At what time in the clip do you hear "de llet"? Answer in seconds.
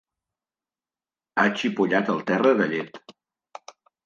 2.63-2.99